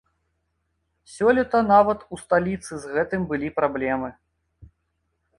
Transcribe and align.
Сёлета 1.15 1.59
нават 1.73 1.99
у 2.17 2.17
сталіцы 2.21 2.73
з 2.85 2.93
гэтым 2.95 3.21
былі 3.33 3.47
праблемы. 3.59 4.09